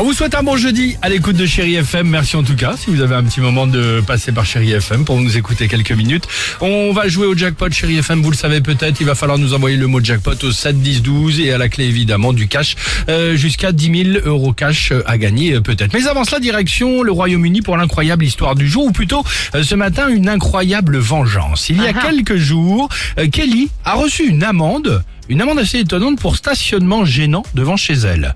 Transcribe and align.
On 0.00 0.04
vous 0.04 0.12
souhaite 0.12 0.36
un 0.36 0.44
bon 0.44 0.56
jeudi 0.56 0.96
à 1.02 1.08
l'écoute 1.08 1.34
de 1.34 1.44
Chéri 1.44 1.74
FM. 1.74 2.06
Merci 2.08 2.36
en 2.36 2.44
tout 2.44 2.54
cas 2.54 2.76
si 2.76 2.88
vous 2.88 3.00
avez 3.02 3.16
un 3.16 3.24
petit 3.24 3.40
moment 3.40 3.66
de 3.66 4.00
passer 4.06 4.30
par 4.30 4.46
Chéri 4.46 4.70
FM 4.70 5.04
pour 5.04 5.20
nous 5.20 5.36
écouter 5.36 5.66
quelques 5.66 5.90
minutes. 5.90 6.28
On 6.60 6.92
va 6.92 7.08
jouer 7.08 7.26
au 7.26 7.36
jackpot 7.36 7.68
Chéri 7.72 7.98
FM, 7.98 8.22
vous 8.22 8.30
le 8.30 8.36
savez 8.36 8.60
peut-être. 8.60 9.00
Il 9.00 9.08
va 9.08 9.16
falloir 9.16 9.38
nous 9.38 9.54
envoyer 9.54 9.76
le 9.76 9.88
mot 9.88 9.98
jackpot 10.00 10.36
au 10.44 10.52
7 10.52 10.80
10 10.80 11.02
12 11.02 11.40
et 11.40 11.52
à 11.52 11.58
la 11.58 11.68
clé 11.68 11.86
évidemment 11.86 12.32
du 12.32 12.46
cash 12.46 12.76
euh, 13.08 13.34
jusqu'à 13.34 13.72
10 13.72 14.12
000 14.12 14.24
euros 14.24 14.52
cash 14.52 14.92
euh, 14.92 15.02
à 15.04 15.18
gagner 15.18 15.54
euh, 15.54 15.60
peut-être. 15.60 15.92
Mais 15.92 16.06
avant 16.06 16.22
cela, 16.22 16.38
direction 16.38 17.02
le 17.02 17.10
Royaume-Uni 17.10 17.62
pour 17.62 17.76
l'incroyable 17.76 18.24
histoire 18.24 18.54
du 18.54 18.68
jour 18.68 18.84
ou 18.84 18.92
plutôt 18.92 19.24
euh, 19.56 19.64
ce 19.64 19.74
matin 19.74 20.06
une 20.08 20.28
incroyable 20.28 20.98
vengeance. 20.98 21.70
Il 21.70 21.78
y 21.82 21.86
a 21.86 21.90
Ah 21.92 22.00
ah. 22.04 22.06
quelques 22.06 22.36
jours, 22.36 22.88
Kelly 23.32 23.68
a 23.84 23.94
reçu 23.94 24.28
une 24.28 24.44
amende. 24.44 25.02
Une 25.28 25.42
amende 25.42 25.58
assez 25.58 25.78
étonnante 25.80 26.18
pour 26.20 26.36
stationnement 26.36 27.04
gênant 27.04 27.42
devant 27.54 27.76
chez 27.76 27.92
elle. 27.94 28.34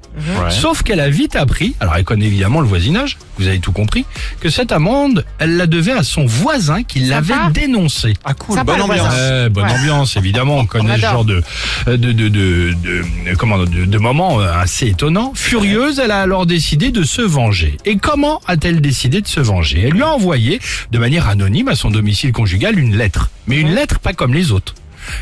Sauf 0.50 0.82
qu'elle 0.82 1.00
a 1.00 1.08
vite 1.08 1.36
appris, 1.36 1.74
alors 1.80 1.96
elle 1.96 2.04
connaît 2.04 2.26
évidemment 2.26 2.60
le 2.60 2.66
voisinage, 2.66 3.16
vous 3.38 3.46
avez 3.48 3.60
tout 3.60 3.72
compris, 3.72 4.04
que 4.40 4.50
cette 4.50 4.72
amende, 4.72 5.24
elle 5.38 5.56
la 5.56 5.66
devait 5.66 5.92
à 5.92 6.02
son 6.02 6.26
voisin 6.26 6.82
qui 6.82 7.00
l'avait 7.00 7.32
dénoncée. 7.54 8.14
Ah 8.24 8.34
cool, 8.34 8.56
Sympa, 8.56 8.72
bonne 8.72 8.82
ambiance. 8.82 9.14
Ouais, 9.14 9.48
bonne 9.48 9.64
Ouais. 9.64 9.70
ambiance, 9.72 10.16
évidemment. 10.16 10.58
On 10.58 10.66
connaît 10.66 10.96
ce 10.96 11.00
genre 11.00 11.24
de, 11.24 11.42
de, 11.86 11.96
de, 11.96 12.12
de, 12.12 12.28
de- 12.28 12.74
de- 12.74 13.34
comment, 13.38 13.58
de, 13.58 13.84
de 13.86 13.98
moments 13.98 14.40
euh, 14.40 14.52
assez 14.52 14.88
étonnants. 14.88 15.32
Furieuse, 15.34 15.98
elle 15.98 16.10
a 16.10 16.20
alors 16.20 16.44
décidé 16.46 16.90
de 16.90 17.02
se 17.04 17.22
venger. 17.22 17.76
Et 17.86 17.96
comment 17.96 18.40
a-t-elle 18.46 18.80
décidé 18.80 19.20
de 19.22 19.28
se 19.28 19.40
venger? 19.40 19.82
Elle 19.86 19.92
lui 19.94 20.02
a 20.02 20.08
envoyé, 20.10 20.60
de 20.90 20.98
manière 20.98 21.28
anonyme, 21.28 21.68
à 21.68 21.74
son 21.74 21.90
domicile 21.90 22.32
conjugal, 22.32 22.78
une 22.78 22.96
lettre. 22.96 23.30
Mais 23.46 23.58
une 23.58 23.74
lettre 23.74 23.98
pas 23.98 24.12
comme 24.12 24.34
les 24.34 24.52
autres. 24.52 24.74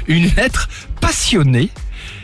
Une 0.09 0.29
lettre 0.37 0.69
passionnée, 1.01 1.71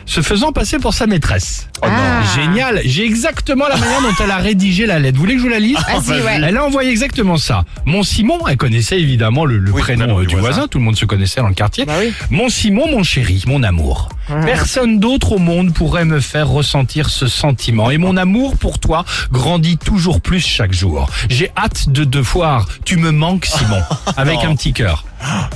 se 0.08 0.20
faisant 0.20 0.52
passer 0.52 0.78
pour 0.78 0.94
sa 0.94 1.06
maîtresse. 1.08 1.68
Oh 1.82 1.86
non. 1.86 1.92
Ah. 1.96 2.22
Génial. 2.36 2.80
J'ai 2.84 3.04
exactement 3.04 3.66
la 3.66 3.76
manière 3.76 4.00
dont 4.02 4.14
elle 4.22 4.30
a 4.30 4.36
rédigé 4.36 4.86
la 4.86 5.00
lettre. 5.00 5.16
Vous 5.16 5.22
voulez 5.22 5.34
que 5.34 5.40
je 5.40 5.44
vous 5.44 5.50
la 5.50 5.58
lise 5.58 5.76
Vas-y, 5.88 6.20
ouais. 6.22 6.40
Elle 6.44 6.56
a 6.56 6.64
envoyé 6.64 6.90
exactement 6.90 7.36
ça. 7.38 7.64
Mon 7.86 8.04
Simon, 8.04 8.38
elle 8.48 8.56
connaissait 8.56 9.00
évidemment 9.00 9.44
le, 9.44 9.58
le 9.58 9.72
Oui, 9.72 9.82
prénom 9.82 10.20
euh, 10.20 10.24
du 10.24 10.36
voisin. 10.36 10.40
voisin. 10.52 10.68
tout 10.68 10.78
le 10.78 10.84
monde 10.84 10.96
se 10.96 11.04
connaissait 11.06 11.40
dans 11.40 11.48
le 11.48 11.54
quartier. 11.54 11.84
Bah 11.86 11.94
oui. 11.98 12.12
Mon 12.30 12.48
Simon, 12.48 12.88
mon 12.88 13.02
chéri, 13.02 13.42
mon 13.48 13.64
amour. 13.64 14.08
Personne 14.44 14.98
d'autre 15.00 15.32
au 15.32 15.38
monde 15.38 15.72
pourrait 15.74 16.04
me 16.04 16.20
faire 16.20 16.48
ressentir 16.48 17.10
ce 17.10 17.26
sentiment. 17.26 17.90
Et 17.90 17.98
mon 17.98 18.16
amour 18.16 18.56
pour 18.56 18.78
toi 18.78 19.04
grandit 19.32 19.76
toujours 19.76 20.20
plus 20.20 20.40
chaque 20.40 20.72
jour. 20.72 21.08
J'ai 21.28 21.50
hâte 21.56 21.88
de 21.90 22.04
te 22.04 22.18
voir. 22.18 22.66
Tu 22.84 22.96
me 22.96 23.10
manques, 23.10 23.46
Simon. 23.46 23.82
Avec 24.16 24.38
un 24.44 24.54
petit 24.54 24.72
cœur. 24.72 25.04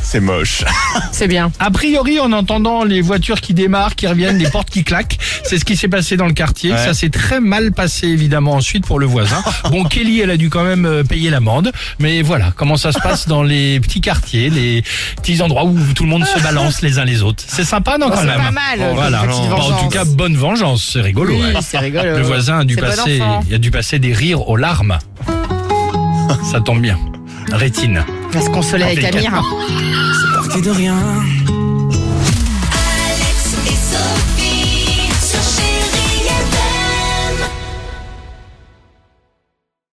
C'est 0.03 0.21
moche. 0.21 0.65
C'est 1.13 1.29
bien. 1.29 1.53
A 1.59 1.71
priori, 1.71 2.21
en 2.21 2.33
entendant 2.33 2.85
les 2.85 3.01
voitures 3.01 3.41
qui 3.41 3.55
démarrent, 3.55 3.95
qui 3.95 4.07
reviennent, 4.07 4.39
les 4.39 4.51
portes 4.51 4.71
qui 4.71 4.85
claquent, 4.85 5.19
c'est 5.45 5.59
ce 5.59 5.65
qui 5.65 5.77
s'est 5.77 5.89
passé 5.89 6.17
dans 6.17 6.27
le 6.27 6.33
quartier. 6.33 6.73
Ouais. 6.73 6.79
Ça 6.79 6.95
s'est 6.95 7.11
très 7.11 7.41
mal 7.41 7.73
passé 7.73 8.09
évidemment 8.09 8.55
ensuite 8.55 8.87
pour 8.87 8.99
le 8.99 9.07
voisin. 9.07 9.43
Bon, 9.71 9.85
Kelly, 9.85 10.21
elle 10.21 10.31
a 10.31 10.37
dû 10.37 10.51
quand 10.51 10.65
même 10.65 10.85
euh, 10.85 11.05
payer 11.05 11.31
l'amende, 11.31 11.71
mais 12.01 12.23
voilà 12.23 12.53
comment 12.57 12.77
ça 12.77 12.91
se 12.93 12.99
passe 12.99 13.29
dans 13.29 13.43
les 13.43 13.79
petits 13.79 14.01
quartiers, 14.01 14.51
les 14.51 14.83
petits 15.17 15.41
endroits 15.43 15.65
où 15.65 15.79
tout 15.95 16.03
le 16.03 16.09
monde 16.09 16.25
se 16.25 16.43
balance 16.43 16.83
les 16.83 16.99
uns 16.99 17.05
les 17.05 17.23
autres. 17.23 17.45
C'est 17.47 17.65
sympa, 17.65 17.99
non 17.99 18.09
Bon, 18.09 18.15
quand 18.15 18.21
c'est 18.21 18.27
même 18.27 18.41
pas 18.41 18.51
mal, 18.51 18.81
euh, 18.81 18.93
Voilà. 18.95 19.23
Bah, 19.25 19.57
en 19.57 19.83
tout 19.83 19.89
cas, 19.89 20.05
bonne 20.05 20.37
vengeance, 20.37 20.91
c'est 20.93 21.01
rigolo. 21.01 21.35
Oui, 21.35 21.41
ouais. 21.41 21.61
c'est 21.63 21.79
rigolo. 21.79 22.17
Le 22.17 22.23
voisin 22.23 22.61
a 22.61 22.65
dû 22.65 22.75
bon 22.75 22.83
passer, 22.83 23.21
il 23.49 23.55
a 23.55 23.59
dû 23.59 23.71
passer 23.71 23.99
des 23.99 24.13
rires 24.13 24.49
aux 24.49 24.57
larmes. 24.57 24.99
ça 26.51 26.61
tombe 26.61 26.81
bien. 26.81 26.99
Rétine. 27.53 28.05
On 28.33 28.39
va 28.39 28.45
se 28.45 28.51
consoler 28.51 28.85
avec. 28.85 29.05
Amir. 29.05 29.43
parti 30.35 30.63
de 30.63 30.71
rien. 30.71 30.97